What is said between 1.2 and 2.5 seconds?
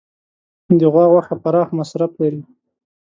پراخ مصرف لري.